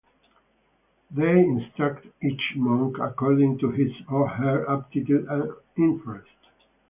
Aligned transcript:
They 1.11 1.41
instruct 1.41 2.07
each 2.23 2.53
monk 2.55 2.97
according 2.99 3.59
to 3.59 3.69
his 3.69 3.91
or 4.09 4.27
her 4.29 4.67
aptitude 4.67 5.27
and 5.27 5.51
interest. 5.77 6.27